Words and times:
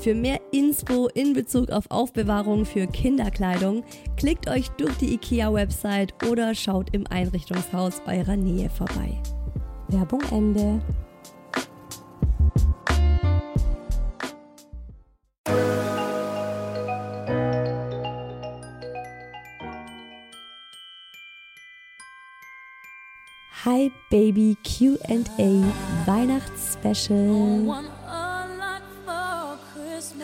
Für 0.00 0.14
mehr 0.14 0.40
Inspo 0.52 1.08
in 1.08 1.32
Bezug 1.32 1.70
auf 1.70 1.90
Aufbewahrung 1.90 2.64
für 2.64 2.86
Kinderkleidung 2.86 3.82
klickt 4.16 4.48
euch 4.48 4.68
durch 4.70 4.94
die 4.98 5.14
IKEA-Website 5.14 6.14
oder 6.30 6.54
schaut 6.54 6.94
im 6.94 7.04
Einrichtungshaus 7.08 8.00
eurer 8.06 8.36
Nähe 8.36 8.70
vorbei. 8.70 9.20
Werbung 9.88 10.22
Ende. 10.30 10.80
Hi 23.64 23.90
Baby 24.10 24.56
QA 24.62 25.24
Weihnachtsspecial. 26.06 27.97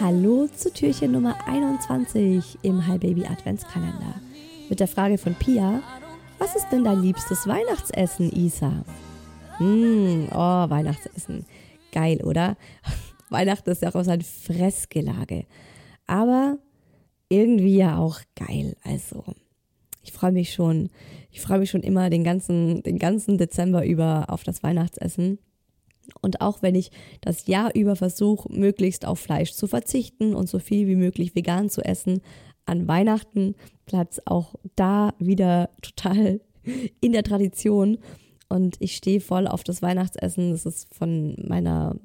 Hallo 0.01 0.49
zu 0.49 0.73
Türchen 0.73 1.13
Nummer 1.13 1.37
21 1.47 2.59
im 2.63 2.87
Hi 2.87 2.99
Baby 2.99 3.27
Adventskalender. 3.27 4.15
Mit 4.69 4.81
der 4.81 4.89
Frage 4.89 5.19
von 5.19 5.35
Pia: 5.37 5.83
Was 6.39 6.57
ist 6.57 6.69
denn 6.73 6.83
dein 6.83 7.01
liebstes 7.01 7.47
Weihnachtsessen, 7.47 8.33
Isa? 8.33 8.85
Hm, 9.59 10.29
oh, 10.33 10.37
Weihnachtsessen. 10.69 11.47
Geil, 11.93 12.21
oder? 12.25 12.57
Weihnachten 13.31 13.71
ist 13.71 13.83
ja 13.83 13.89
auch 13.91 14.05
so 14.05 14.11
ein 14.11 14.23
Fressgelage. 14.23 15.47
Aber 16.09 16.59
irgendwie 17.29 17.77
ja 17.77 17.97
auch 17.99 18.21
geil. 18.35 18.77
Also, 18.83 19.25
ich 20.03 20.13
freue 20.13 20.33
mich 20.33 20.53
schon. 20.53 20.91
Ich 21.31 21.41
freue 21.41 21.61
mich 21.61 21.71
schon 21.71 21.83
immer 21.83 22.11
den 22.11 22.25
ganzen, 22.25 22.83
den 22.83 22.99
ganzen 22.99 23.39
Dezember 23.39 23.87
über 23.87 24.27
auf 24.29 24.43
das 24.43 24.63
Weihnachtsessen. 24.65 25.39
Und 26.21 26.41
auch 26.41 26.63
wenn 26.63 26.75
ich 26.75 26.91
das 27.21 27.47
Jahr 27.47 27.75
über 27.75 27.97
versuche, 27.97 28.53
möglichst 28.53 29.07
auf 29.07 29.19
Fleisch 29.19 29.53
zu 29.53 29.67
verzichten 29.67 30.35
und 30.35 30.49
so 30.49 30.59
viel 30.59 30.87
wie 30.87 30.97
möglich 30.97 31.35
vegan 31.35 31.71
zu 31.71 31.83
essen, 31.83 32.21
an 32.67 32.89
Weihnachten 32.89 33.55
bleibt 33.87 34.15
es 34.15 34.27
auch 34.27 34.55
da 34.77 35.15
wieder 35.19 35.71
total 35.83 36.41
in 37.01 37.13
der 37.13 37.25
Tradition. 37.25 37.99
Und 38.49 38.77
ich 38.79 38.97
stehe 38.97 39.21
voll 39.21 39.47
auf 39.47 39.65
das 39.65 39.83
Weihnachtsessen, 39.83 40.51
das 40.51 40.67
es 40.67 40.87
von 40.93 41.37
meiner 41.47 41.97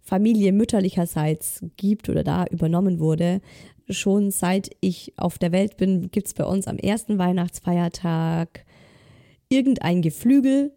Familie 0.00 0.52
mütterlicherseits 0.52 1.64
gibt 1.76 2.08
oder 2.08 2.24
da 2.24 2.44
übernommen 2.46 2.98
wurde. 2.98 3.40
Schon 3.88 4.30
seit 4.30 4.70
ich 4.80 5.12
auf 5.16 5.38
der 5.38 5.52
Welt 5.52 5.76
bin, 5.76 6.10
gibt 6.10 6.28
es 6.28 6.34
bei 6.34 6.44
uns 6.44 6.66
am 6.66 6.78
ersten 6.78 7.18
Weihnachtsfeiertag 7.18 8.64
irgendein 9.48 10.00
Geflügel, 10.00 10.72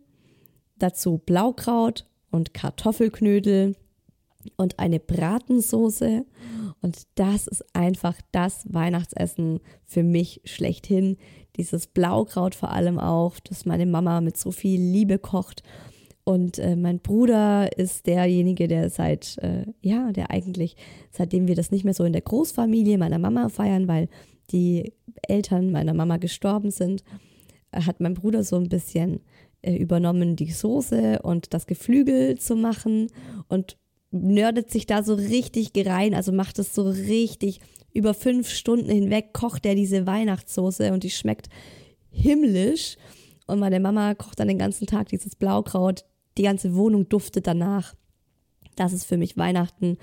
dazu 0.77 1.19
Blaukraut 1.19 2.05
und 2.33 2.53
Kartoffelknödel 2.53 3.75
und 4.57 4.79
eine 4.79 4.99
Bratensoße. 4.99 6.25
Und 6.81 7.03
das 7.15 7.47
ist 7.47 7.63
einfach 7.73 8.15
das 8.31 8.65
Weihnachtsessen 8.73 9.59
für 9.85 10.03
mich 10.03 10.41
schlechthin. 10.43 11.17
Dieses 11.55 11.87
Blaukraut 11.87 12.55
vor 12.55 12.71
allem 12.71 12.99
auch, 12.99 13.39
das 13.39 13.65
meine 13.65 13.85
Mama 13.85 14.19
mit 14.19 14.35
so 14.37 14.51
viel 14.51 14.81
Liebe 14.81 15.19
kocht. 15.19 15.63
Und 16.25 16.57
äh, 16.57 16.75
mein 16.75 16.99
Bruder 16.99 17.77
ist 17.77 18.07
derjenige, 18.07 18.67
der 18.67 18.89
seit, 18.89 19.37
äh, 19.39 19.65
ja, 19.81 20.11
der 20.11 20.31
eigentlich, 20.31 20.75
seitdem 21.11 21.47
wir 21.47 21.55
das 21.55 21.69
nicht 21.69 21.83
mehr 21.83 21.93
so 21.93 22.03
in 22.03 22.13
der 22.13 22.21
Großfamilie 22.21 22.97
meiner 22.97 23.19
Mama 23.19 23.49
feiern, 23.49 23.87
weil 23.87 24.09
die 24.51 24.93
Eltern 25.27 25.71
meiner 25.71 25.93
Mama 25.93 26.17
gestorben 26.17 26.71
sind, 26.71 27.03
hat 27.73 27.99
mein 27.99 28.13
Bruder 28.13 28.43
so 28.43 28.55
ein 28.55 28.69
bisschen 28.69 29.19
äh, 29.63 29.75
übernommen, 29.75 30.35
die 30.35 30.51
Soße 30.51 31.21
und 31.23 31.53
das 31.53 31.65
Geflügel 31.65 32.37
zu 32.37 32.55
machen 32.55 33.07
und 33.47 33.77
nördet 34.11 34.69
sich 34.69 34.85
da 34.85 35.01
so 35.01 35.15
richtig 35.15 35.73
gerein, 35.73 36.13
also 36.13 36.31
macht 36.31 36.59
es 36.59 36.75
so 36.75 36.87
richtig 36.87 37.59
über 37.93 38.13
fünf 38.13 38.49
Stunden 38.49 38.89
hinweg, 38.89 39.33
kocht 39.33 39.65
er 39.65 39.75
diese 39.75 40.05
Weihnachtssoße 40.05 40.93
und 40.93 41.03
die 41.03 41.09
schmeckt 41.09 41.49
himmlisch. 42.11 42.97
Und 43.47 43.59
meine 43.59 43.79
Mama 43.79 44.13
kocht 44.15 44.39
dann 44.39 44.47
den 44.47 44.57
ganzen 44.57 44.87
Tag 44.87 45.09
dieses 45.09 45.35
Blaukraut, 45.35 46.05
die 46.37 46.43
ganze 46.43 46.75
Wohnung 46.75 47.09
duftet 47.09 47.47
danach. 47.47 47.93
Das 48.75 48.93
ist 48.93 49.05
für 49.05 49.17
mich 49.17 49.37
Weihnachten. 49.37 49.97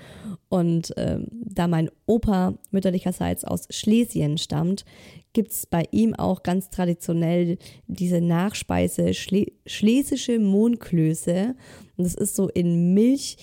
Und 0.49 0.93
ähm, 0.97 1.27
da 1.31 1.67
mein 1.67 1.89
Opa 2.05 2.55
mütterlicherseits 2.71 3.43
aus 3.43 3.67
Schlesien 3.69 4.37
stammt, 4.37 4.85
gibt 5.33 5.51
es 5.51 5.65
bei 5.65 5.85
ihm 5.91 6.13
auch 6.13 6.43
ganz 6.43 6.69
traditionell 6.69 7.57
diese 7.87 8.21
Nachspeise 8.21 9.13
Schle 9.13 9.47
schlesische 9.65 10.39
Mohnklöße. 10.39 11.55
Und 11.97 12.03
das 12.03 12.15
ist 12.15 12.35
so 12.35 12.49
in 12.49 12.93
Milch 12.93 13.37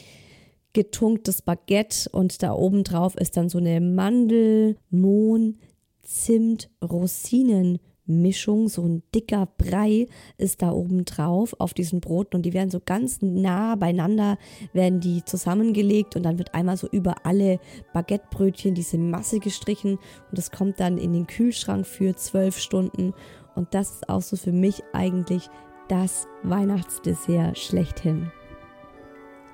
getunktes 0.73 1.43
Baguette 1.43 2.09
und 2.11 2.43
da 2.43 2.53
oben 2.53 2.85
drauf 2.85 3.17
ist 3.17 3.37
dann 3.37 3.49
so 3.49 3.59
eine 3.59 3.81
Mandel, 3.81 4.77
Mohn, 4.91 5.59
Zimt, 6.03 6.71
Rosinen 6.83 7.79
Mischung, 8.09 8.69
so 8.69 8.83
ein 8.83 9.03
dicker 9.15 9.47
Brei 9.59 10.07
ist 10.39 10.63
da 10.63 10.73
oben 10.73 11.05
drauf 11.05 11.55
auf 11.59 11.75
diesen 11.75 12.01
Broten 12.01 12.37
und 12.37 12.43
die 12.43 12.55
werden 12.55 12.71
so 12.71 12.81
ganz 12.85 13.21
nah 13.21 13.77
beieinander, 13.77 14.39
werden 14.73 15.01
die 15.01 15.25
zusammengelegt 15.25 16.17
und 16.17 16.23
dann 16.23 16.39
wird 16.39 16.55
einmal 16.55 16.77
so 16.77 16.89
über 16.91 17.27
alle 17.27 17.61
Baguettebrötchen 17.93 18.75
diese 18.75 18.99
Masse 18.99 19.39
gestrichen 19.39 19.93
und 19.93 20.39
das 20.39 20.51
kommt 20.51 20.81
dann 20.81 20.99
in 20.99 21.13
den 21.13 21.27
Kühlschrank 21.27 21.87
für 21.87 22.17
zwölf 22.17 22.59
Stunden 22.59 23.13
und 23.55 23.75
das 23.75 23.91
ist 23.93 24.09
auch 24.09 24.23
so 24.23 24.37
für 24.37 24.53
mich 24.53 24.83
eigentlich 24.93 25.49
das 25.89 26.27
Weihnachtsdessert 26.43 27.59
schlechthin. 27.59 28.31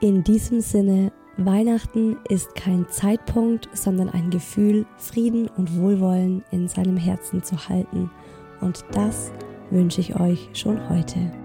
In 0.00 0.22
diesem 0.24 0.60
Sinne, 0.60 1.12
Weihnachten 1.36 2.18
ist 2.28 2.54
kein 2.54 2.86
Zeitpunkt, 2.88 3.68
sondern 3.72 4.08
ein 4.08 4.30
Gefühl, 4.30 4.86
Frieden 4.98 5.48
und 5.48 5.76
Wohlwollen 5.76 6.44
in 6.52 6.68
seinem 6.68 6.96
Herzen 6.96 7.42
zu 7.42 7.68
halten– 7.68 8.10
und 8.64 8.84
das 8.92 9.30
wünsche 9.70 10.00
ich 10.00 10.18
euch 10.18 10.48
schon 10.52 10.88
heute. 10.88 11.43